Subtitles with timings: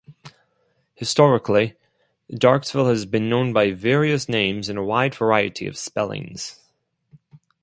[0.95, 1.75] Historically,
[2.31, 6.59] Darkesville has been known by various names and a wide variety of spellings.